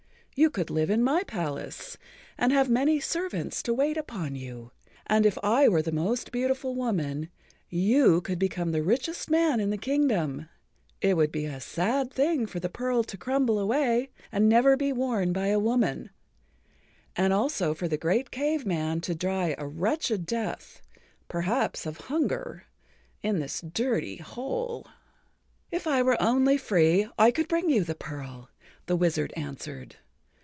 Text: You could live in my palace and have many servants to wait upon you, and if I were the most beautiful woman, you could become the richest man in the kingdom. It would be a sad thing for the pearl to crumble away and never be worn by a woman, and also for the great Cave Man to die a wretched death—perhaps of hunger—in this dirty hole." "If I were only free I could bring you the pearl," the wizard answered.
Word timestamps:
You 0.33 0.49
could 0.49 0.69
live 0.71 0.89
in 0.89 1.03
my 1.03 1.21
palace 1.23 1.97
and 2.37 2.51
have 2.53 2.69
many 2.69 2.99
servants 3.01 3.61
to 3.63 3.73
wait 3.73 3.95
upon 3.97 4.33
you, 4.33 4.71
and 5.05 5.23
if 5.25 5.37
I 5.43 5.67
were 5.67 5.81
the 5.83 5.91
most 5.91 6.31
beautiful 6.31 6.73
woman, 6.73 7.29
you 7.69 8.21
could 8.21 8.39
become 8.39 8.71
the 8.71 8.81
richest 8.81 9.29
man 9.29 9.59
in 9.59 9.69
the 9.69 9.77
kingdom. 9.77 10.47
It 11.01 11.15
would 11.15 11.33
be 11.33 11.45
a 11.45 11.59
sad 11.59 12.11
thing 12.11 12.47
for 12.47 12.59
the 12.61 12.69
pearl 12.69 13.03
to 13.03 13.17
crumble 13.17 13.59
away 13.59 14.09
and 14.31 14.47
never 14.49 14.75
be 14.77 14.91
worn 14.93 15.31
by 15.33 15.47
a 15.47 15.59
woman, 15.59 16.09
and 17.15 17.33
also 17.33 17.75
for 17.75 17.87
the 17.89 17.97
great 17.97 18.31
Cave 18.31 18.65
Man 18.65 18.99
to 19.01 19.13
die 19.13 19.53
a 19.59 19.67
wretched 19.67 20.25
death—perhaps 20.25 21.85
of 21.85 21.97
hunger—in 22.07 23.37
this 23.39 23.61
dirty 23.61 24.15
hole." 24.15 24.87
"If 25.71 25.85
I 25.85 26.01
were 26.01 26.19
only 26.23 26.57
free 26.57 27.07
I 27.19 27.29
could 27.31 27.49
bring 27.49 27.69
you 27.69 27.83
the 27.83 27.95
pearl," 27.95 28.49
the 28.87 28.95
wizard 28.97 29.33
answered. 29.35 29.97